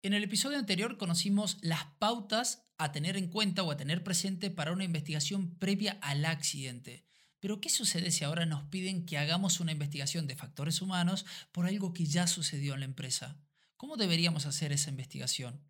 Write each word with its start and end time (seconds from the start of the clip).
En 0.00 0.12
el 0.12 0.22
episodio 0.22 0.58
anterior 0.58 0.96
conocimos 0.96 1.58
las 1.60 1.84
pautas 1.98 2.68
a 2.78 2.92
tener 2.92 3.16
en 3.16 3.26
cuenta 3.26 3.64
o 3.64 3.72
a 3.72 3.76
tener 3.76 4.04
presente 4.04 4.48
para 4.48 4.72
una 4.72 4.84
investigación 4.84 5.56
previa 5.56 5.98
al 6.00 6.24
accidente. 6.24 7.04
Pero 7.40 7.60
¿qué 7.60 7.68
sucede 7.68 8.12
si 8.12 8.22
ahora 8.22 8.46
nos 8.46 8.62
piden 8.68 9.06
que 9.06 9.18
hagamos 9.18 9.58
una 9.58 9.72
investigación 9.72 10.28
de 10.28 10.36
factores 10.36 10.80
humanos 10.82 11.26
por 11.50 11.66
algo 11.66 11.92
que 11.92 12.06
ya 12.06 12.28
sucedió 12.28 12.74
en 12.74 12.80
la 12.80 12.86
empresa? 12.86 13.40
¿Cómo 13.76 13.96
deberíamos 13.96 14.46
hacer 14.46 14.70
esa 14.70 14.90
investigación? 14.90 15.64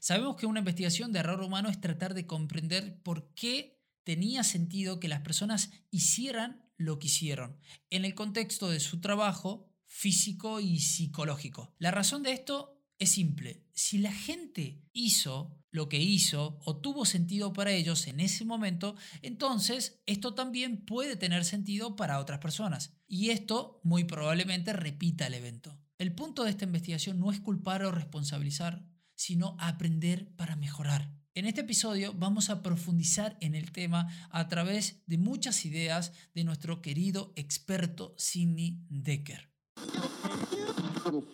Sabemos 0.00 0.36
que 0.36 0.46
una 0.46 0.60
investigación 0.60 1.12
de 1.12 1.18
error 1.18 1.42
humano 1.42 1.68
es 1.68 1.78
tratar 1.78 2.14
de 2.14 2.26
comprender 2.26 3.02
por 3.02 3.34
qué 3.34 3.82
tenía 4.02 4.44
sentido 4.44 4.98
que 4.98 5.08
las 5.08 5.20
personas 5.20 5.70
hicieran 5.90 6.62
lo 6.78 6.98
que 6.98 7.08
hicieron 7.08 7.58
en 7.90 8.06
el 8.06 8.14
contexto 8.14 8.70
de 8.70 8.80
su 8.80 9.00
trabajo 9.02 9.70
físico 9.86 10.58
y 10.58 10.80
psicológico. 10.80 11.74
La 11.78 11.90
razón 11.90 12.22
de 12.22 12.32
esto 12.32 12.77
es 12.98 13.10
simple. 13.10 13.64
Si 13.72 13.98
la 13.98 14.12
gente 14.12 14.82
hizo 14.92 15.58
lo 15.70 15.88
que 15.88 15.98
hizo 15.98 16.58
o 16.64 16.76
tuvo 16.76 17.04
sentido 17.04 17.52
para 17.52 17.72
ellos 17.72 18.06
en 18.06 18.20
ese 18.20 18.44
momento, 18.44 18.96
entonces 19.22 20.00
esto 20.06 20.34
también 20.34 20.84
puede 20.84 21.16
tener 21.16 21.44
sentido 21.44 21.96
para 21.96 22.18
otras 22.18 22.40
personas. 22.40 22.94
Y 23.06 23.30
esto 23.30 23.80
muy 23.84 24.04
probablemente 24.04 24.72
repita 24.72 25.26
el 25.26 25.34
evento. 25.34 25.78
El 25.98 26.14
punto 26.14 26.44
de 26.44 26.50
esta 26.50 26.64
investigación 26.64 27.18
no 27.18 27.30
es 27.30 27.40
culpar 27.40 27.84
o 27.84 27.90
responsabilizar, 27.90 28.84
sino 29.14 29.56
aprender 29.58 30.34
para 30.36 30.56
mejorar. 30.56 31.12
En 31.34 31.46
este 31.46 31.60
episodio 31.60 32.14
vamos 32.14 32.50
a 32.50 32.62
profundizar 32.62 33.36
en 33.40 33.54
el 33.54 33.70
tema 33.70 34.08
a 34.30 34.48
través 34.48 35.02
de 35.06 35.18
muchas 35.18 35.64
ideas 35.64 36.12
de 36.34 36.44
nuestro 36.44 36.82
querido 36.82 37.32
experto 37.36 38.14
Sidney 38.16 38.84
Decker. 38.88 39.48
Muy 41.10 41.24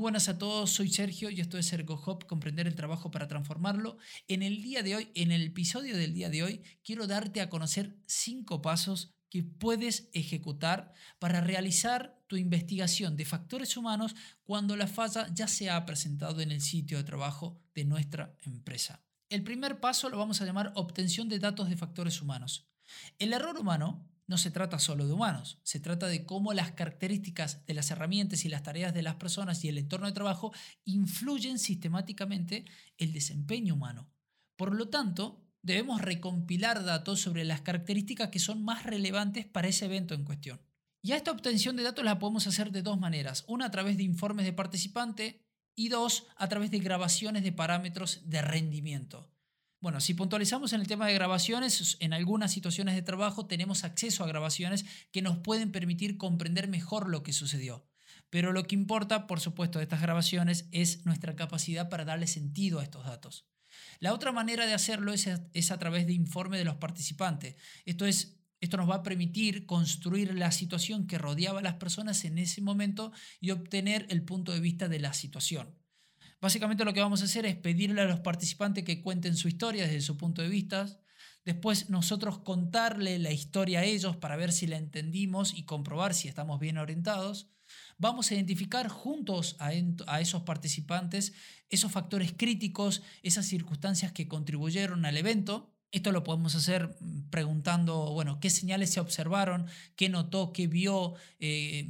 buenas 0.00 0.28
a 0.28 0.38
todos, 0.38 0.70
soy 0.70 0.88
Sergio 0.88 1.28
y 1.28 1.40
esto 1.40 1.58
es 1.58 1.70
ErgoHop, 1.72 2.24
comprender 2.24 2.66
el 2.66 2.74
trabajo 2.74 3.10
para 3.10 3.28
transformarlo. 3.28 3.98
En 4.26 4.42
el 4.42 4.62
día 4.62 4.82
de 4.82 4.96
hoy, 4.96 5.10
en 5.14 5.32
el 5.32 5.48
episodio 5.48 5.94
del 5.96 6.14
día 6.14 6.30
de 6.30 6.42
hoy, 6.42 6.62
quiero 6.82 7.06
darte 7.06 7.42
a 7.42 7.50
conocer 7.50 7.94
cinco 8.06 8.62
pasos 8.62 9.14
que 9.28 9.42
puedes 9.42 10.08
ejecutar 10.14 10.94
para 11.18 11.42
realizar 11.42 12.17
tu 12.28 12.36
investigación 12.36 13.16
de 13.16 13.24
factores 13.24 13.76
humanos 13.76 14.14
cuando 14.44 14.76
la 14.76 14.86
falla 14.86 15.26
ya 15.34 15.48
se 15.48 15.70
ha 15.70 15.84
presentado 15.84 16.40
en 16.40 16.52
el 16.52 16.60
sitio 16.60 16.98
de 16.98 17.04
trabajo 17.04 17.60
de 17.74 17.84
nuestra 17.84 18.36
empresa. 18.42 19.02
El 19.28 19.42
primer 19.42 19.80
paso 19.80 20.08
lo 20.08 20.18
vamos 20.18 20.40
a 20.40 20.46
llamar 20.46 20.72
obtención 20.76 21.28
de 21.28 21.38
datos 21.38 21.68
de 21.68 21.76
factores 21.76 22.22
humanos. 22.22 22.68
El 23.18 23.32
error 23.32 23.58
humano 23.58 24.06
no 24.26 24.36
se 24.36 24.50
trata 24.50 24.78
solo 24.78 25.06
de 25.06 25.14
humanos, 25.14 25.58
se 25.62 25.80
trata 25.80 26.06
de 26.06 26.26
cómo 26.26 26.52
las 26.52 26.72
características 26.72 27.64
de 27.66 27.74
las 27.74 27.90
herramientas 27.90 28.44
y 28.44 28.50
las 28.50 28.62
tareas 28.62 28.92
de 28.92 29.02
las 29.02 29.16
personas 29.16 29.64
y 29.64 29.68
el 29.68 29.78
entorno 29.78 30.06
de 30.06 30.12
trabajo 30.12 30.52
influyen 30.84 31.58
sistemáticamente 31.58 32.66
el 32.98 33.12
desempeño 33.12 33.74
humano. 33.74 34.10
Por 34.56 34.74
lo 34.74 34.88
tanto, 34.90 35.46
debemos 35.62 36.02
recompilar 36.02 36.84
datos 36.84 37.20
sobre 37.20 37.44
las 37.44 37.62
características 37.62 38.28
que 38.28 38.38
son 38.38 38.62
más 38.62 38.84
relevantes 38.84 39.46
para 39.46 39.68
ese 39.68 39.86
evento 39.86 40.14
en 40.14 40.24
cuestión. 40.24 40.60
Y 41.02 41.12
a 41.12 41.16
esta 41.16 41.30
obtención 41.30 41.76
de 41.76 41.84
datos 41.84 42.04
la 42.04 42.18
podemos 42.18 42.46
hacer 42.46 42.72
de 42.72 42.82
dos 42.82 42.98
maneras, 42.98 43.44
una 43.46 43.66
a 43.66 43.70
través 43.70 43.96
de 43.96 44.02
informes 44.02 44.46
de 44.46 44.52
participante 44.52 45.44
y 45.74 45.88
dos 45.88 46.26
a 46.36 46.48
través 46.48 46.70
de 46.70 46.80
grabaciones 46.80 47.44
de 47.44 47.52
parámetros 47.52 48.22
de 48.24 48.42
rendimiento. 48.42 49.30
Bueno, 49.80 50.00
si 50.00 50.14
puntualizamos 50.14 50.72
en 50.72 50.80
el 50.80 50.88
tema 50.88 51.06
de 51.06 51.14
grabaciones, 51.14 51.96
en 52.00 52.12
algunas 52.12 52.50
situaciones 52.50 52.96
de 52.96 53.02
trabajo 53.02 53.46
tenemos 53.46 53.84
acceso 53.84 54.24
a 54.24 54.26
grabaciones 54.26 54.84
que 55.12 55.22
nos 55.22 55.38
pueden 55.38 55.70
permitir 55.70 56.16
comprender 56.16 56.66
mejor 56.66 57.08
lo 57.08 57.22
que 57.22 57.32
sucedió. 57.32 57.86
Pero 58.28 58.52
lo 58.52 58.64
que 58.64 58.74
importa, 58.74 59.28
por 59.28 59.38
supuesto, 59.38 59.78
de 59.78 59.84
estas 59.84 60.02
grabaciones 60.02 60.68
es 60.72 61.06
nuestra 61.06 61.36
capacidad 61.36 61.88
para 61.88 62.04
darle 62.04 62.26
sentido 62.26 62.80
a 62.80 62.82
estos 62.82 63.06
datos. 63.06 63.46
La 64.00 64.12
otra 64.12 64.32
manera 64.32 64.66
de 64.66 64.74
hacerlo 64.74 65.12
es 65.12 65.28
a, 65.28 65.48
es 65.52 65.70
a 65.70 65.78
través 65.78 66.06
de 66.06 66.12
informe 66.12 66.58
de 66.58 66.64
los 66.64 66.76
participantes. 66.76 67.54
Esto, 67.84 68.04
es, 68.04 68.37
esto 68.60 68.76
nos 68.76 68.88
va 68.88 68.96
a 68.96 69.02
permitir 69.02 69.66
construir 69.66 70.34
la 70.34 70.50
situación 70.52 71.06
que 71.06 71.18
rodeaba 71.18 71.60
a 71.60 71.62
las 71.62 71.74
personas 71.74 72.24
en 72.24 72.38
ese 72.38 72.60
momento 72.60 73.12
y 73.40 73.50
obtener 73.50 74.06
el 74.10 74.22
punto 74.24 74.52
de 74.52 74.60
vista 74.60 74.88
de 74.88 74.98
la 74.98 75.12
situación. 75.12 75.74
Básicamente 76.40 76.84
lo 76.84 76.92
que 76.92 77.00
vamos 77.00 77.22
a 77.22 77.26
hacer 77.26 77.46
es 77.46 77.56
pedirle 77.56 78.00
a 78.00 78.06
los 78.06 78.20
participantes 78.20 78.84
que 78.84 79.02
cuenten 79.02 79.36
su 79.36 79.48
historia 79.48 79.84
desde 79.84 80.00
su 80.00 80.16
punto 80.16 80.42
de 80.42 80.48
vista. 80.48 81.00
Después 81.44 81.90
nosotros 81.90 82.38
contarle 82.38 83.18
la 83.18 83.32
historia 83.32 83.80
a 83.80 83.84
ellos 83.84 84.16
para 84.16 84.36
ver 84.36 84.52
si 84.52 84.66
la 84.66 84.76
entendimos 84.76 85.54
y 85.54 85.64
comprobar 85.64 86.14
si 86.14 86.28
estamos 86.28 86.60
bien 86.60 86.78
orientados. 86.78 87.50
Vamos 87.96 88.30
a 88.30 88.34
identificar 88.34 88.88
juntos 88.88 89.56
a, 89.58 89.72
a 90.06 90.20
esos 90.20 90.42
participantes 90.42 91.32
esos 91.70 91.92
factores 91.92 92.32
críticos, 92.36 93.02
esas 93.22 93.46
circunstancias 93.46 94.12
que 94.12 94.28
contribuyeron 94.28 95.04
al 95.04 95.16
evento 95.16 95.74
esto 95.90 96.12
lo 96.12 96.24
podemos 96.24 96.54
hacer 96.54 96.96
preguntando, 97.30 98.12
bueno, 98.12 98.40
qué 98.40 98.50
señales 98.50 98.90
se 98.90 99.00
observaron, 99.00 99.66
qué 99.96 100.08
notó, 100.08 100.52
qué 100.52 100.66
vio, 100.66 101.14
eh, 101.40 101.88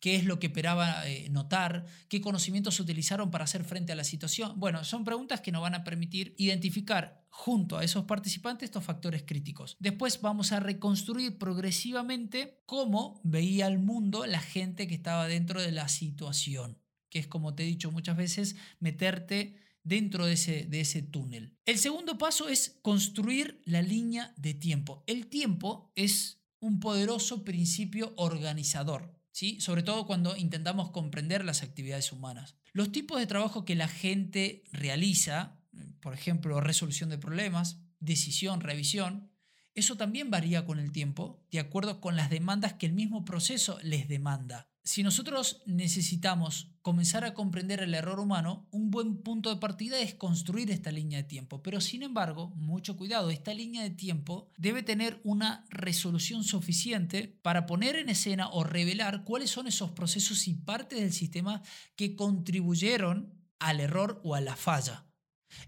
qué 0.00 0.16
es 0.16 0.24
lo 0.24 0.38
que 0.38 0.48
esperaba 0.48 1.06
eh, 1.08 1.28
notar, 1.30 1.86
qué 2.08 2.20
conocimientos 2.20 2.76
se 2.76 2.82
utilizaron 2.82 3.30
para 3.30 3.44
hacer 3.44 3.64
frente 3.64 3.92
a 3.92 3.96
la 3.96 4.04
situación. 4.04 4.58
Bueno, 4.58 4.84
son 4.84 5.04
preguntas 5.04 5.40
que 5.40 5.52
nos 5.52 5.62
van 5.62 5.74
a 5.74 5.84
permitir 5.84 6.34
identificar 6.38 7.24
junto 7.28 7.78
a 7.78 7.84
esos 7.84 8.04
participantes 8.04 8.68
estos 8.68 8.84
factores 8.84 9.24
críticos. 9.24 9.76
Después 9.78 10.20
vamos 10.20 10.52
a 10.52 10.60
reconstruir 10.60 11.38
progresivamente 11.38 12.62
cómo 12.66 13.20
veía 13.24 13.66
el 13.66 13.78
mundo 13.78 14.26
la 14.26 14.40
gente 14.40 14.86
que 14.86 14.94
estaba 14.94 15.28
dentro 15.28 15.60
de 15.60 15.72
la 15.72 15.88
situación, 15.88 16.78
que 17.10 17.18
es 17.18 17.26
como 17.26 17.54
te 17.54 17.62
he 17.62 17.66
dicho 17.66 17.90
muchas 17.90 18.16
veces, 18.16 18.56
meterte 18.80 19.56
dentro 19.86 20.26
de 20.26 20.34
ese, 20.34 20.66
de 20.66 20.80
ese 20.80 21.00
túnel. 21.00 21.56
El 21.64 21.78
segundo 21.78 22.18
paso 22.18 22.48
es 22.48 22.78
construir 22.82 23.62
la 23.64 23.80
línea 23.80 24.34
de 24.36 24.52
tiempo. 24.52 25.02
El 25.06 25.28
tiempo 25.28 25.92
es 25.94 26.42
un 26.60 26.80
poderoso 26.80 27.44
principio 27.44 28.12
organizador 28.16 29.16
sobre 29.58 29.82
todo 29.82 30.06
cuando 30.06 30.36
intentamos 30.36 30.90
comprender 30.90 31.44
las 31.44 31.62
actividades 31.62 32.10
humanas. 32.10 32.56
Los 32.72 32.90
tipos 32.90 33.18
de 33.18 33.26
trabajo 33.26 33.64
que 33.64 33.74
la 33.74 33.88
gente 33.88 34.64
realiza, 34.72 35.60
por 36.00 36.14
ejemplo, 36.14 36.60
resolución 36.60 37.10
de 37.10 37.18
problemas, 37.18 37.78
decisión, 38.00 38.60
revisión, 38.60 39.30
eso 39.76 39.96
también 39.96 40.30
varía 40.30 40.64
con 40.64 40.78
el 40.80 40.90
tiempo, 40.90 41.44
de 41.52 41.60
acuerdo 41.60 42.00
con 42.00 42.16
las 42.16 42.30
demandas 42.30 42.72
que 42.72 42.86
el 42.86 42.92
mismo 42.92 43.24
proceso 43.24 43.78
les 43.82 44.08
demanda. 44.08 44.68
Si 44.82 45.02
nosotros 45.02 45.62
necesitamos 45.66 46.70
comenzar 46.80 47.24
a 47.24 47.34
comprender 47.34 47.82
el 47.82 47.92
error 47.92 48.20
humano, 48.20 48.68
un 48.70 48.90
buen 48.90 49.16
punto 49.18 49.50
de 49.50 49.60
partida 49.60 49.98
es 49.98 50.14
construir 50.14 50.70
esta 50.70 50.92
línea 50.92 51.18
de 51.18 51.28
tiempo. 51.28 51.60
Pero 51.60 51.80
sin 51.80 52.04
embargo, 52.04 52.50
mucho 52.54 52.96
cuidado, 52.96 53.30
esta 53.30 53.52
línea 53.52 53.82
de 53.82 53.90
tiempo 53.90 54.48
debe 54.56 54.84
tener 54.84 55.20
una 55.24 55.66
resolución 55.70 56.44
suficiente 56.44 57.36
para 57.42 57.66
poner 57.66 57.96
en 57.96 58.08
escena 58.08 58.48
o 58.48 58.62
revelar 58.62 59.24
cuáles 59.24 59.50
son 59.50 59.66
esos 59.66 59.90
procesos 59.90 60.46
y 60.46 60.54
partes 60.54 61.00
del 61.00 61.12
sistema 61.12 61.62
que 61.96 62.14
contribuyeron 62.14 63.34
al 63.58 63.80
error 63.80 64.20
o 64.22 64.36
a 64.36 64.40
la 64.40 64.54
falla. 64.54 65.04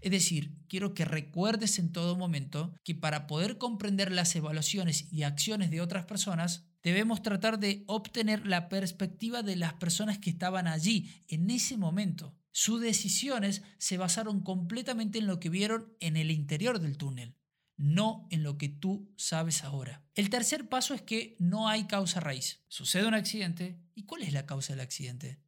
Es 0.01 0.11
decir, 0.11 0.57
quiero 0.67 0.93
que 0.93 1.05
recuerdes 1.05 1.79
en 1.79 1.91
todo 1.91 2.17
momento 2.17 2.73
que 2.83 2.95
para 2.95 3.27
poder 3.27 3.57
comprender 3.57 4.11
las 4.11 4.35
evaluaciones 4.35 5.11
y 5.11 5.23
acciones 5.23 5.71
de 5.71 5.81
otras 5.81 6.05
personas, 6.05 6.65
debemos 6.83 7.21
tratar 7.21 7.59
de 7.59 7.83
obtener 7.87 8.45
la 8.47 8.69
perspectiva 8.69 9.43
de 9.43 9.55
las 9.55 9.73
personas 9.73 10.17
que 10.19 10.29
estaban 10.29 10.67
allí 10.67 11.23
en 11.27 11.49
ese 11.49 11.77
momento. 11.77 12.35
Sus 12.51 12.81
decisiones 12.81 13.61
se 13.77 13.97
basaron 13.97 14.41
completamente 14.41 15.19
en 15.19 15.27
lo 15.27 15.39
que 15.39 15.49
vieron 15.49 15.93
en 15.99 16.17
el 16.17 16.31
interior 16.31 16.79
del 16.79 16.97
túnel, 16.97 17.35
no 17.77 18.27
en 18.31 18.43
lo 18.43 18.57
que 18.57 18.69
tú 18.69 19.13
sabes 19.17 19.63
ahora. 19.63 20.03
El 20.15 20.29
tercer 20.29 20.67
paso 20.67 20.93
es 20.93 21.01
que 21.01 21.35
no 21.39 21.69
hay 21.69 21.85
causa 21.85 22.19
raíz. 22.19 22.63
Sucede 22.67 23.07
un 23.07 23.13
accidente, 23.13 23.79
¿y 23.95 24.03
cuál 24.03 24.23
es 24.23 24.33
la 24.33 24.45
causa 24.45 24.73
del 24.73 24.81
accidente? 24.81 25.39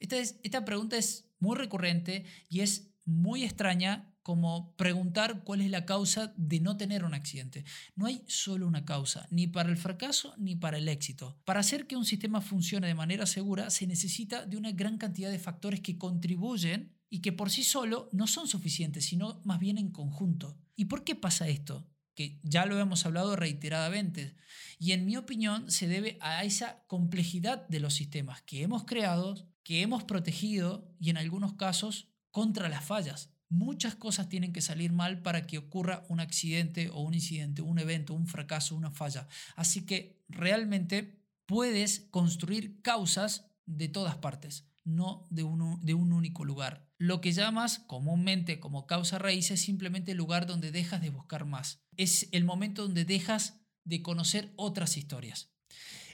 Esta, 0.00 0.16
esta 0.18 0.64
pregunta 0.64 0.96
es 0.96 1.30
muy 1.38 1.56
recurrente 1.56 2.24
y 2.48 2.60
es 2.60 2.95
muy 3.06 3.44
extraña 3.44 4.12
como 4.22 4.74
preguntar 4.76 5.44
cuál 5.44 5.60
es 5.60 5.70
la 5.70 5.86
causa 5.86 6.34
de 6.36 6.58
no 6.58 6.76
tener 6.76 7.04
un 7.04 7.14
accidente. 7.14 7.64
No 7.94 8.06
hay 8.06 8.24
solo 8.26 8.66
una 8.66 8.84
causa, 8.84 9.28
ni 9.30 9.46
para 9.46 9.70
el 9.70 9.76
fracaso 9.76 10.34
ni 10.36 10.56
para 10.56 10.78
el 10.78 10.88
éxito. 10.88 11.38
Para 11.44 11.60
hacer 11.60 11.86
que 11.86 11.96
un 11.96 12.04
sistema 12.04 12.40
funcione 12.40 12.88
de 12.88 12.94
manera 12.94 13.24
segura 13.24 13.70
se 13.70 13.86
necesita 13.86 14.44
de 14.44 14.56
una 14.56 14.72
gran 14.72 14.98
cantidad 14.98 15.30
de 15.30 15.38
factores 15.38 15.80
que 15.80 15.96
contribuyen 15.96 16.92
y 17.08 17.20
que 17.20 17.32
por 17.32 17.50
sí 17.50 17.62
solo 17.62 18.08
no 18.12 18.26
son 18.26 18.48
suficientes, 18.48 19.04
sino 19.04 19.40
más 19.44 19.60
bien 19.60 19.78
en 19.78 19.92
conjunto. 19.92 20.58
¿Y 20.74 20.86
por 20.86 21.04
qué 21.04 21.14
pasa 21.14 21.46
esto? 21.46 21.88
que 22.16 22.40
ya 22.42 22.64
lo 22.64 22.80
hemos 22.80 23.04
hablado 23.04 23.36
reiteradamente, 23.36 24.34
y 24.78 24.92
en 24.92 25.04
mi 25.04 25.18
opinión 25.18 25.70
se 25.70 25.86
debe 25.86 26.16
a 26.22 26.44
esa 26.44 26.82
complejidad 26.86 27.68
de 27.68 27.78
los 27.78 27.92
sistemas 27.92 28.40
que 28.42 28.62
hemos 28.62 28.84
creado, 28.84 29.46
que 29.62 29.82
hemos 29.82 30.02
protegido 30.02 30.90
y 30.98 31.10
en 31.10 31.18
algunos 31.18 31.52
casos 31.52 32.08
contra 32.36 32.68
las 32.68 32.84
fallas. 32.84 33.30
Muchas 33.48 33.94
cosas 33.94 34.28
tienen 34.28 34.52
que 34.52 34.60
salir 34.60 34.92
mal 34.92 35.22
para 35.22 35.46
que 35.46 35.56
ocurra 35.56 36.04
un 36.10 36.20
accidente 36.20 36.90
o 36.90 37.00
un 37.00 37.14
incidente, 37.14 37.62
un 37.62 37.78
evento, 37.78 38.12
un 38.12 38.26
fracaso, 38.26 38.76
una 38.76 38.90
falla. 38.90 39.26
Así 39.54 39.86
que 39.86 40.22
realmente 40.28 41.18
puedes 41.46 42.00
construir 42.10 42.82
causas 42.82 43.46
de 43.64 43.88
todas 43.88 44.16
partes, 44.16 44.68
no 44.84 45.26
de 45.30 45.44
un, 45.44 45.80
de 45.82 45.94
un 45.94 46.12
único 46.12 46.44
lugar. 46.44 46.86
Lo 46.98 47.22
que 47.22 47.32
llamas 47.32 47.78
comúnmente 47.78 48.60
como 48.60 48.86
causa 48.86 49.18
raíz 49.18 49.50
es 49.50 49.62
simplemente 49.62 50.10
el 50.10 50.18
lugar 50.18 50.44
donde 50.44 50.72
dejas 50.72 51.00
de 51.00 51.08
buscar 51.08 51.46
más. 51.46 51.80
Es 51.96 52.28
el 52.32 52.44
momento 52.44 52.82
donde 52.82 53.06
dejas 53.06 53.62
de 53.84 54.02
conocer 54.02 54.52
otras 54.56 54.98
historias. 54.98 55.54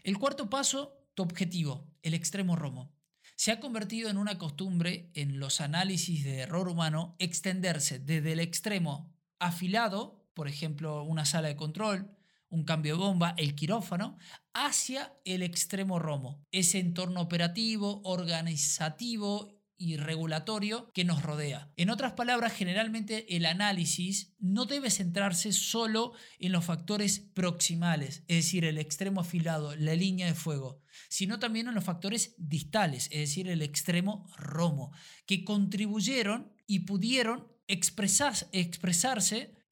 El 0.05 0.19
cuarto 0.19 0.49
paso, 0.49 1.05
tu 1.15 1.25
objetivo, 1.25 1.91
el 2.05 2.15
extremo 2.15 2.55
romo. 2.55 2.95
Se 3.37 3.51
ha 3.51 3.61
convertido 3.61 4.11
en 4.11 4.19
una 4.19 4.39
costumbre 4.39 5.11
en 5.15 5.41
los 5.41 5.61
análisis 5.61 6.25
de 6.25 6.41
error 6.41 6.69
humano 6.69 7.17
extenderse 7.19 7.99
desde 7.99 8.33
el 8.33 8.41
extremo 8.41 9.13
afilado, 9.39 10.25
por 10.35 10.49
ejemplo, 10.49 11.03
una 11.03 11.25
sala 11.25 11.49
de 11.49 11.57
control, 11.57 12.17
un 12.49 12.65
cambio 12.65 12.95
de 12.95 13.03
bomba, 13.03 13.35
el 13.39 13.55
quirófano, 13.55 14.19
hacia 14.53 15.15
el 15.25 15.43
extremo 15.43 15.99
romo, 15.99 16.47
ese 16.53 16.79
entorno 16.79 17.21
operativo, 17.21 18.03
organizativo 18.05 19.62
y 19.83 19.97
regulatorio 19.97 20.93
que 20.93 21.05
nos 21.05 21.23
rodea. 21.23 21.73
En 21.77 21.91
otras 21.91 22.13
palabras, 22.13 22.53
generalmente 22.53 23.37
el 23.37 23.47
análisis 23.47 24.33
no 24.39 24.65
debe 24.65 24.91
centrarse 24.91 25.53
solo 25.53 26.13
en 26.39 26.53
los 26.53 26.65
factores 26.65 27.19
proximales, 27.19 28.23
es 28.29 28.45
decir, 28.45 28.65
el 28.65 28.79
extremo 28.79 29.23
afilado, 29.23 29.75
la 29.75 29.97
línea 29.97 30.27
de 30.27 30.35
fuego, 30.35 30.81
sino 31.09 31.41
también 31.41 31.67
en 31.67 31.75
los 31.75 31.83
factores 31.83 32.37
distales, 32.39 33.09
es 33.11 33.19
decir, 33.19 33.49
el 33.49 33.61
extremo 33.61 34.31
romo, 34.37 34.93
que 35.27 35.43
contribuyeron 35.43 36.53
y 36.69 36.81
pudieron 36.81 37.49
expresarse 37.67 38.49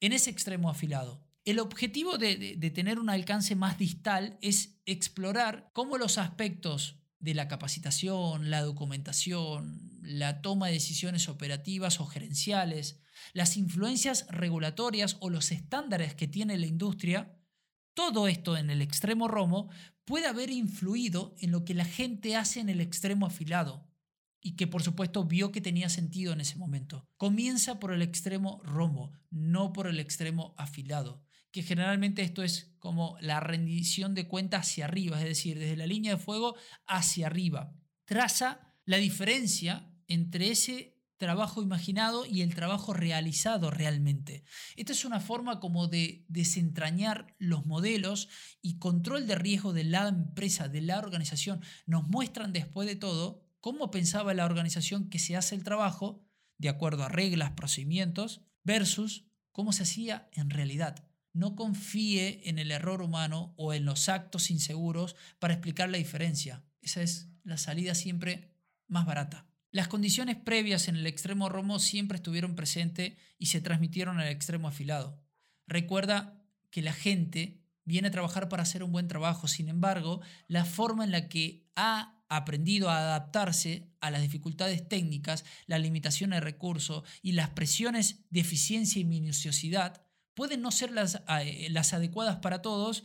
en 0.01 0.11
ese 0.11 0.29
extremo 0.29 0.69
afilado. 0.69 1.25
El 1.45 1.59
objetivo 1.59 2.17
de, 2.17 2.57
de, 2.57 2.69
tener 2.69 2.99
un 2.99 3.09
alcance 3.09 3.55
más 3.55 3.77
distal 3.77 4.37
es 4.41 4.81
explorar 4.85 5.71
cómo 5.73 5.97
los 5.97 6.17
aspectos 6.17 6.97
de 7.21 7.33
la 7.33 7.47
capacitación, 7.47 8.49
la 8.49 8.61
documentación, 8.61 9.90
la 10.01 10.41
toma 10.41 10.67
de 10.67 10.73
decisiones 10.73 11.29
operativas 11.29 11.99
o 11.99 12.05
gerenciales, 12.05 13.01
las 13.33 13.57
influencias 13.57 14.25
regulatorias 14.29 15.17
o 15.19 15.29
los 15.29 15.51
estándares 15.51 16.15
que 16.15 16.27
tiene 16.27 16.57
la 16.57 16.65
industria, 16.65 17.37
todo 17.93 18.27
esto 18.27 18.57
en 18.57 18.69
el 18.69 18.81
extremo 18.81 19.27
romo 19.27 19.69
puede 20.05 20.27
haber 20.27 20.49
influido 20.49 21.35
en 21.39 21.51
lo 21.51 21.65
que 21.65 21.73
la 21.73 21.85
gente 21.85 22.35
hace 22.35 22.59
en 22.59 22.69
el 22.69 22.81
extremo 22.81 23.25
afilado 23.25 23.87
y 24.41 24.55
que 24.55 24.65
por 24.67 24.81
supuesto 24.81 25.25
vio 25.25 25.51
que 25.51 25.61
tenía 25.61 25.89
sentido 25.89 26.33
en 26.33 26.41
ese 26.41 26.57
momento. 26.57 27.07
Comienza 27.17 27.79
por 27.79 27.93
el 27.93 28.01
extremo 28.01 28.59
romo, 28.63 29.11
no 29.29 29.71
por 29.73 29.87
el 29.87 29.99
extremo 29.99 30.55
afilado 30.57 31.23
que 31.51 31.63
generalmente 31.63 32.21
esto 32.21 32.43
es 32.43 32.73
como 32.79 33.17
la 33.19 33.39
rendición 33.39 34.15
de 34.15 34.27
cuenta 34.27 34.57
hacia 34.57 34.85
arriba, 34.85 35.19
es 35.19 35.25
decir, 35.25 35.59
desde 35.59 35.75
la 35.75 35.85
línea 35.85 36.15
de 36.15 36.21
fuego 36.21 36.55
hacia 36.87 37.27
arriba. 37.27 37.75
Traza 38.05 38.73
la 38.85 38.97
diferencia 38.97 39.90
entre 40.13 40.51
ese 40.51 40.97
trabajo 41.21 41.61
imaginado 41.61 42.25
y 42.25 42.41
el 42.41 42.55
trabajo 42.55 42.93
realizado 42.93 43.69
realmente. 43.69 44.43
Esta 44.75 44.91
es 44.91 45.05
una 45.05 45.19
forma 45.19 45.59
como 45.59 45.87
de 45.87 46.25
desentrañar 46.29 47.35
los 47.37 47.67
modelos 47.67 48.27
y 48.61 48.79
control 48.79 49.27
de 49.27 49.35
riesgo 49.35 49.71
de 49.71 49.83
la 49.83 50.07
empresa, 50.07 50.67
de 50.67 50.81
la 50.81 50.97
organización. 50.97 51.61
Nos 51.85 52.07
muestran 52.07 52.53
después 52.53 52.87
de 52.87 52.95
todo 52.95 53.45
cómo 53.59 53.91
pensaba 53.91 54.33
la 54.33 54.45
organización 54.45 55.09
que 55.09 55.19
se 55.19 55.37
hace 55.37 55.53
el 55.53 55.63
trabajo 55.63 56.25
de 56.57 56.69
acuerdo 56.69 57.03
a 57.03 57.09
reglas, 57.09 57.51
procedimientos, 57.51 58.41
versus 58.63 59.25
cómo 59.51 59.73
se 59.73 59.83
hacía 59.83 60.27
en 60.33 60.49
realidad. 60.49 61.07
No 61.33 61.55
confíe 61.55 62.49
en 62.49 62.57
el 62.57 62.71
error 62.71 63.03
humano 63.03 63.53
o 63.57 63.73
en 63.73 63.85
los 63.85 64.09
actos 64.09 64.49
inseguros 64.49 65.15
para 65.37 65.53
explicar 65.53 65.89
la 65.89 65.99
diferencia. 65.99 66.63
Esa 66.81 67.03
es 67.03 67.29
la 67.43 67.57
salida 67.57 67.93
siempre 67.93 68.55
más 68.87 69.05
barata. 69.05 69.50
Las 69.71 69.87
condiciones 69.87 70.35
previas 70.35 70.89
en 70.89 70.97
el 70.97 71.07
extremo 71.07 71.47
romo 71.47 71.79
siempre 71.79 72.17
estuvieron 72.17 72.55
presentes 72.55 73.13
y 73.37 73.45
se 73.45 73.61
transmitieron 73.61 74.19
al 74.19 74.27
extremo 74.27 74.67
afilado. 74.67 75.23
Recuerda 75.65 76.43
que 76.69 76.81
la 76.81 76.91
gente 76.91 77.61
viene 77.85 78.09
a 78.09 78.11
trabajar 78.11 78.49
para 78.49 78.63
hacer 78.63 78.83
un 78.83 78.91
buen 78.91 79.07
trabajo, 79.07 79.47
sin 79.47 79.69
embargo, 79.69 80.21
la 80.47 80.65
forma 80.65 81.05
en 81.05 81.11
la 81.11 81.29
que 81.29 81.69
ha 81.75 82.21
aprendido 82.27 82.89
a 82.89 82.97
adaptarse 82.97 83.93
a 84.01 84.11
las 84.11 84.21
dificultades 84.21 84.87
técnicas, 84.87 85.45
la 85.67 85.79
limitación 85.79 86.31
de 86.31 86.39
recursos 86.41 87.03
y 87.21 87.33
las 87.33 87.49
presiones 87.49 88.25
de 88.29 88.41
eficiencia 88.41 89.01
y 89.01 89.05
minuciosidad 89.05 90.05
pueden 90.33 90.61
no 90.61 90.71
ser 90.71 90.91
las, 90.91 91.21
eh, 91.41 91.67
las 91.71 91.93
adecuadas 91.93 92.37
para 92.37 92.61
todos 92.61 93.03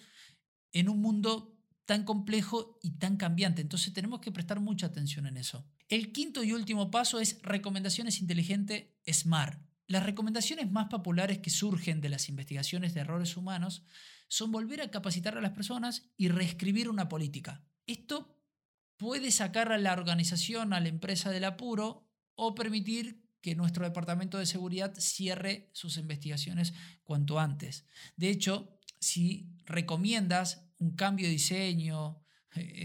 en 0.72 0.88
un 0.88 1.00
mundo 1.00 1.56
tan 1.84 2.04
complejo 2.04 2.78
y 2.82 2.98
tan 2.98 3.16
cambiante. 3.16 3.62
Entonces 3.62 3.92
tenemos 3.92 4.20
que 4.20 4.32
prestar 4.32 4.60
mucha 4.60 4.86
atención 4.86 5.26
en 5.26 5.36
eso. 5.36 5.64
El 5.88 6.12
quinto 6.12 6.42
y 6.42 6.52
último 6.52 6.90
paso 6.90 7.20
es 7.20 7.40
recomendaciones 7.42 8.20
inteligentes 8.20 8.86
SMART. 9.06 9.60
Las 9.86 10.02
recomendaciones 10.02 10.70
más 10.70 10.88
populares 10.88 11.38
que 11.38 11.50
surgen 11.50 12.00
de 12.00 12.08
las 12.08 12.28
investigaciones 12.28 12.92
de 12.92 13.00
errores 13.02 13.36
humanos 13.36 13.84
son 14.26 14.50
volver 14.50 14.80
a 14.80 14.90
capacitar 14.90 15.38
a 15.38 15.40
las 15.40 15.52
personas 15.52 16.10
y 16.16 16.28
reescribir 16.28 16.88
una 16.88 17.08
política. 17.08 17.64
Esto 17.86 18.36
puede 18.96 19.30
sacar 19.30 19.70
a 19.70 19.78
la 19.78 19.92
organización, 19.92 20.72
a 20.72 20.80
la 20.80 20.88
empresa 20.88 21.30
del 21.30 21.44
apuro 21.44 22.10
o 22.34 22.56
permitir 22.56 23.22
que 23.40 23.54
nuestro 23.54 23.84
departamento 23.84 24.38
de 24.38 24.46
seguridad 24.46 24.92
cierre 24.98 25.70
sus 25.72 25.98
investigaciones 25.98 26.74
cuanto 27.04 27.38
antes. 27.38 27.86
De 28.16 28.28
hecho, 28.28 28.80
si 28.98 29.54
recomiendas 29.66 30.66
un 30.78 30.96
cambio 30.96 31.26
de 31.26 31.32
diseño 31.32 32.25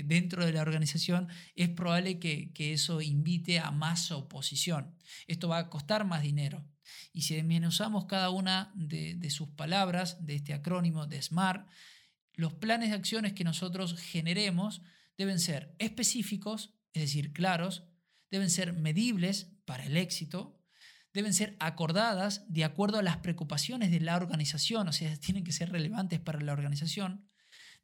dentro 0.06 0.46
de 0.46 0.54
la 0.54 0.62
organización, 0.62 1.28
es 1.56 1.70
probable 1.70 2.20
que, 2.20 2.52
eso 2.74 3.02
invite 3.02 3.60
a 3.60 3.72
más 3.72 4.12
oposición. 4.12 4.96
Esto 5.28 5.50
va 5.50 5.58
a 5.58 5.70
costar 5.70 6.06
más 6.06 6.22
dinero. 6.22 6.66
Y 7.14 7.24
si 7.24 7.40
usamos 7.66 8.06
cada 8.06 8.30
una 8.30 8.72
de, 8.76 9.16
de 9.16 9.30
sus 9.30 9.50
palabras 9.50 10.26
de 10.26 10.36
este 10.36 10.54
acrónimo 10.54 11.08
de 11.08 11.22
SMART, 11.22 11.68
los 12.34 12.54
planes 12.54 12.90
de 12.90 12.96
acciones 12.96 13.34
que 13.34 13.44
nosotros 13.44 14.00
generemos 14.00 14.82
deben 15.18 15.40
ser 15.40 15.76
específicos, 15.80 16.74
es 16.94 17.04
decir, 17.04 17.34
claros, 17.34 17.88
deben 18.30 18.50
ser 18.50 18.74
medibles 18.74 19.54
para 19.66 19.86
el 19.86 19.98
éxito, 19.98 20.62
deben 21.14 21.34
ser 21.34 21.58
acordadas 21.60 22.46
de 22.48 22.64
acuerdo 22.64 23.00
a 23.00 23.04
las 23.04 23.18
preocupaciones 23.18 23.92
de 23.92 24.00
la 24.00 24.16
organización, 24.16 24.88
o 24.88 24.94
sea, 24.94 25.16
tienen 25.18 25.44
que 25.44 25.52
ser 25.52 25.72
relevantes 25.72 26.20
para 26.20 26.40
la 26.40 26.54
organización, 26.54 27.30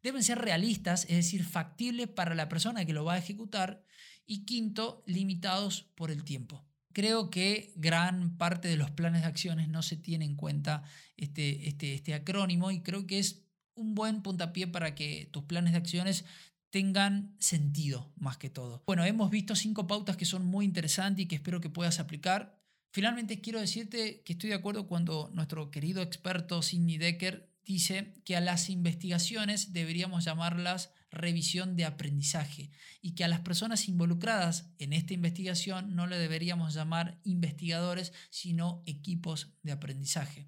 deben 0.03 0.23
ser 0.23 0.39
realistas, 0.39 1.03
es 1.03 1.15
decir, 1.17 1.43
factibles 1.43 2.07
para 2.07 2.35
la 2.35 2.49
persona 2.49 2.85
que 2.85 2.93
lo 2.93 3.05
va 3.05 3.13
a 3.13 3.17
ejecutar, 3.17 3.83
y 4.27 4.45
quinto, 4.45 5.03
limitados 5.07 5.83
por 5.95 6.11
el 6.11 6.23
tiempo. 6.23 6.65
Creo 6.93 7.29
que 7.29 7.73
gran 7.75 8.37
parte 8.37 8.67
de 8.67 8.75
los 8.75 8.91
planes 8.91 9.21
de 9.21 9.27
acciones 9.27 9.69
no 9.69 9.81
se 9.81 9.95
tiene 9.95 10.25
en 10.25 10.35
cuenta 10.35 10.83
este, 11.15 11.67
este, 11.67 11.93
este 11.93 12.13
acrónimo 12.13 12.71
y 12.71 12.81
creo 12.81 13.07
que 13.07 13.19
es 13.19 13.45
un 13.75 13.95
buen 13.95 14.21
puntapié 14.21 14.67
para 14.67 14.95
que 14.95 15.29
tus 15.31 15.43
planes 15.43 15.71
de 15.71 15.77
acciones 15.77 16.25
tengan 16.69 17.35
sentido 17.39 18.11
más 18.17 18.37
que 18.37 18.49
todo. 18.49 18.83
Bueno, 18.85 19.05
hemos 19.05 19.29
visto 19.29 19.55
cinco 19.55 19.87
pautas 19.87 20.17
que 20.17 20.25
son 20.25 20.45
muy 20.45 20.65
interesantes 20.65 21.23
y 21.23 21.27
que 21.27 21.35
espero 21.35 21.61
que 21.61 21.69
puedas 21.69 21.99
aplicar. 21.99 22.59
Finalmente 22.91 23.39
quiero 23.41 23.59
decirte 23.59 24.21
que 24.23 24.33
estoy 24.33 24.49
de 24.49 24.55
acuerdo 24.55 24.87
cuando 24.87 25.29
nuestro 25.33 25.71
querido 25.71 26.01
experto 26.01 26.61
Sidney 26.61 26.97
Decker 26.97 27.49
dice 27.67 28.13
que 28.23 28.37
a 28.37 28.41
las 28.41 28.69
investigaciones 28.69 29.73
deberíamos 29.73 30.23
llamarlas 30.23 30.91
revisión 31.11 31.75
de 31.75 31.85
aprendizaje 31.85 32.71
y 33.01 33.13
que 33.13 33.23
a 33.23 33.27
las 33.27 33.41
personas 33.41 33.87
involucradas 33.87 34.71
en 34.77 34.93
esta 34.93 35.13
investigación 35.13 35.95
no 35.95 36.07
le 36.07 36.17
deberíamos 36.17 36.73
llamar 36.73 37.19
investigadores, 37.23 38.13
sino 38.29 38.83
equipos 38.85 39.53
de 39.63 39.73
aprendizaje. 39.73 40.47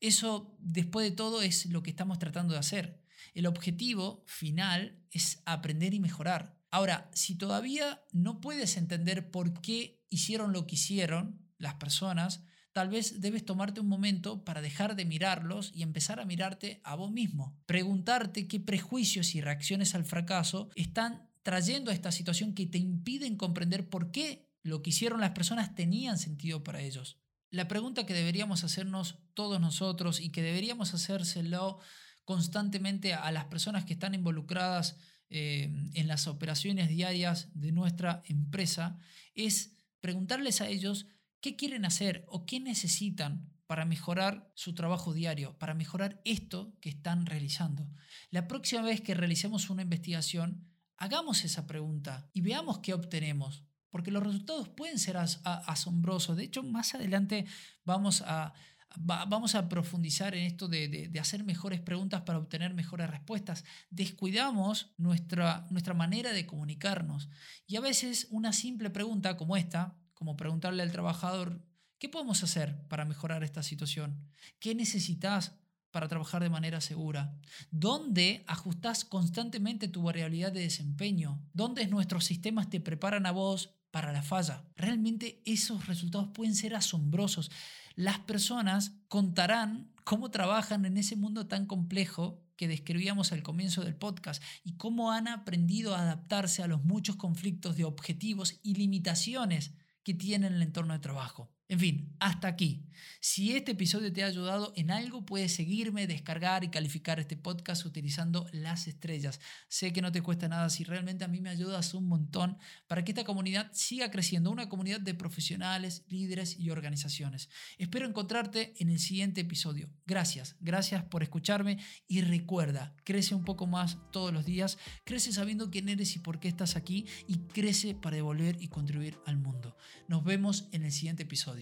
Eso, 0.00 0.56
después 0.60 1.08
de 1.08 1.16
todo, 1.16 1.42
es 1.42 1.66
lo 1.66 1.82
que 1.82 1.90
estamos 1.90 2.18
tratando 2.18 2.54
de 2.54 2.60
hacer. 2.60 3.02
El 3.34 3.46
objetivo 3.46 4.24
final 4.26 5.02
es 5.10 5.42
aprender 5.44 5.92
y 5.92 6.00
mejorar. 6.00 6.56
Ahora, 6.70 7.10
si 7.12 7.34
todavía 7.34 8.02
no 8.12 8.40
puedes 8.40 8.76
entender 8.76 9.30
por 9.30 9.60
qué 9.60 10.04
hicieron 10.08 10.52
lo 10.52 10.66
que 10.66 10.76
hicieron 10.76 11.42
las 11.58 11.74
personas, 11.74 12.44
tal 12.72 12.88
vez 12.88 13.20
debes 13.20 13.44
tomarte 13.44 13.80
un 13.80 13.88
momento 13.88 14.44
para 14.44 14.60
dejar 14.60 14.96
de 14.96 15.04
mirarlos 15.04 15.70
y 15.74 15.82
empezar 15.82 16.20
a 16.20 16.24
mirarte 16.24 16.80
a 16.84 16.94
vos 16.94 17.10
mismo. 17.10 17.56
Preguntarte 17.66 18.46
qué 18.46 18.60
prejuicios 18.60 19.34
y 19.34 19.40
reacciones 19.40 19.94
al 19.94 20.04
fracaso 20.04 20.70
están 20.74 21.28
trayendo 21.42 21.90
a 21.90 21.94
esta 21.94 22.12
situación 22.12 22.54
que 22.54 22.66
te 22.66 22.78
impiden 22.78 23.36
comprender 23.36 23.88
por 23.88 24.10
qué 24.10 24.48
lo 24.62 24.82
que 24.82 24.90
hicieron 24.90 25.20
las 25.20 25.30
personas 25.30 25.74
tenían 25.74 26.18
sentido 26.18 26.62
para 26.62 26.82
ellos. 26.82 27.18
La 27.50 27.68
pregunta 27.68 28.04
que 28.04 28.14
deberíamos 28.14 28.64
hacernos 28.64 29.18
todos 29.34 29.60
nosotros 29.60 30.20
y 30.20 30.30
que 30.30 30.42
deberíamos 30.42 30.92
hacérselo 30.92 31.78
constantemente 32.24 33.14
a 33.14 33.32
las 33.32 33.46
personas 33.46 33.86
que 33.86 33.94
están 33.94 34.14
involucradas 34.14 34.98
eh, 35.30 35.70
en 35.94 36.08
las 36.08 36.26
operaciones 36.26 36.88
diarias 36.88 37.48
de 37.54 37.72
nuestra 37.72 38.22
empresa 38.26 38.98
es 39.34 39.72
preguntarles 40.00 40.60
a 40.60 40.68
ellos 40.68 41.06
qué 41.40 41.56
quieren 41.56 41.84
hacer 41.84 42.24
o 42.28 42.46
qué 42.46 42.60
necesitan 42.60 43.52
para 43.66 43.84
mejorar 43.84 44.50
su 44.54 44.74
trabajo 44.74 45.12
diario, 45.12 45.58
para 45.58 45.74
mejorar 45.74 46.20
esto 46.24 46.74
que 46.80 46.88
están 46.88 47.26
realizando. 47.26 47.86
La 48.30 48.48
próxima 48.48 48.82
vez 48.82 49.02
que 49.02 49.14
realicemos 49.14 49.68
una 49.68 49.82
investigación, 49.82 50.66
hagamos 50.96 51.44
esa 51.44 51.66
pregunta 51.66 52.30
y 52.32 52.40
veamos 52.40 52.78
qué 52.78 52.94
obtenemos, 52.94 53.64
porque 53.90 54.10
los 54.10 54.22
resultados 54.22 54.70
pueden 54.70 54.98
ser 54.98 55.18
asombrosos. 55.18 56.36
De 56.36 56.44
hecho, 56.44 56.62
más 56.62 56.94
adelante 56.94 57.44
vamos 57.84 58.22
a, 58.26 58.54
vamos 58.96 59.54
a 59.54 59.68
profundizar 59.68 60.34
en 60.34 60.44
esto 60.44 60.66
de, 60.66 61.10
hacer 61.20 61.44
mejores 61.44 61.80
preguntas 61.82 62.22
para 62.22 62.38
obtener 62.38 62.72
mejores 62.72 63.10
respuestas. 63.10 63.64
Descuidamos 63.90 64.94
nuestra, 64.96 65.66
nuestra 65.70 65.92
manera 65.92 66.32
de 66.32 66.46
comunicarnos 66.46 67.28
y 67.66 67.76
a 67.76 67.80
veces 67.80 68.28
una 68.30 68.54
simple 68.54 68.88
pregunta 68.88 69.36
como 69.36 69.58
esta, 69.58 69.96
como 70.18 70.36
preguntarle 70.36 70.82
al 70.82 70.92
trabajador, 70.92 71.62
¿Qué 71.98 72.08
podemos 72.08 72.44
hacer 72.44 72.86
para 72.86 73.04
mejorar 73.04 73.42
esta 73.42 73.64
situación? 73.64 74.30
¿Qué 74.60 74.74
necesitas 74.76 75.56
para 75.90 76.06
trabajar 76.06 76.42
de 76.42 76.48
manera 76.48 76.80
segura? 76.80 77.34
¿Dónde 77.72 78.44
ajustas 78.46 79.04
constantemente 79.04 79.88
tu 79.88 80.02
variabilidad 80.02 80.52
de 80.52 80.60
desempeño? 80.60 81.42
¿Dónde 81.52 81.88
nuestros 81.88 82.24
sistemas 82.24 82.70
te 82.70 82.80
preparan 82.80 83.26
a 83.26 83.32
vos 83.32 83.74
para 83.90 84.12
la 84.12 84.22
falla? 84.22 84.62
Realmente 84.76 85.42
esos 85.44 85.88
resultados 85.88 86.28
pueden 86.32 86.54
ser 86.54 86.76
asombrosos. 86.76 87.50
Las 87.96 88.20
personas 88.20 88.92
contarán 89.08 89.90
cómo 90.04 90.30
trabajan 90.30 90.84
en 90.84 90.98
ese 90.98 91.16
mundo 91.16 91.48
tan 91.48 91.66
complejo 91.66 92.44
que 92.56 92.68
describíamos 92.68 93.32
al 93.32 93.42
comienzo 93.42 93.82
del 93.82 93.96
podcast 93.96 94.40
y 94.62 94.74
cómo 94.74 95.10
han 95.10 95.26
aprendido 95.26 95.96
a 95.96 96.02
adaptarse 96.02 96.62
a 96.62 96.68
los 96.68 96.84
muchos 96.84 97.16
conflictos 97.16 97.76
de 97.76 97.84
objetivos 97.84 98.60
y 98.62 98.74
limitaciones 98.74 99.72
que 100.08 100.14
tienen 100.14 100.54
el 100.54 100.62
entorno 100.62 100.94
de 100.94 101.00
trabajo. 101.00 101.50
En 101.68 101.78
fin, 101.78 102.16
hasta 102.18 102.48
aquí. 102.48 102.88
Si 103.20 103.54
este 103.54 103.72
episodio 103.72 104.12
te 104.12 104.22
ha 104.22 104.26
ayudado 104.26 104.72
en 104.74 104.90
algo, 104.90 105.26
puedes 105.26 105.52
seguirme, 105.52 106.06
descargar 106.06 106.64
y 106.64 106.68
calificar 106.68 107.20
este 107.20 107.36
podcast 107.36 107.84
utilizando 107.84 108.46
las 108.52 108.88
estrellas. 108.88 109.38
Sé 109.68 109.92
que 109.92 110.00
no 110.00 110.10
te 110.10 110.22
cuesta 110.22 110.48
nada, 110.48 110.70
si 110.70 110.84
realmente 110.84 111.24
a 111.24 111.28
mí 111.28 111.40
me 111.40 111.50
ayudas 111.50 111.94
un 111.94 112.08
montón 112.08 112.56
para 112.86 113.04
que 113.04 113.12
esta 113.12 113.24
comunidad 113.24 113.70
siga 113.72 114.10
creciendo, 114.10 114.50
una 114.50 114.68
comunidad 114.68 115.00
de 115.00 115.14
profesionales, 115.14 116.04
líderes 116.08 116.58
y 116.58 116.70
organizaciones. 116.70 117.50
Espero 117.76 118.06
encontrarte 118.06 118.74
en 118.78 118.88
el 118.88 118.98
siguiente 118.98 119.42
episodio. 119.42 119.90
Gracias, 120.06 120.56
gracias 120.60 121.04
por 121.04 121.22
escucharme 121.22 121.78
y 122.06 122.22
recuerda, 122.22 122.94
crece 123.04 123.34
un 123.34 123.44
poco 123.44 123.66
más 123.66 123.98
todos 124.10 124.32
los 124.32 124.46
días, 124.46 124.78
crece 125.04 125.32
sabiendo 125.32 125.70
quién 125.70 125.88
eres 125.88 126.16
y 126.16 126.20
por 126.20 126.40
qué 126.40 126.48
estás 126.48 126.76
aquí 126.76 127.06
y 127.26 127.38
crece 127.48 127.94
para 127.94 128.16
devolver 128.16 128.56
y 128.60 128.68
contribuir 128.68 129.18
al 129.26 129.36
mundo. 129.36 129.76
Nos 130.06 130.24
vemos 130.24 130.68
en 130.72 130.84
el 130.84 130.92
siguiente 130.92 131.24
episodio. 131.24 131.57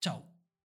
Chao. 0.00 0.24